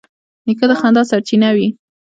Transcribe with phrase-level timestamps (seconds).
[0.47, 1.67] نیکه د خندا سرچینه وي.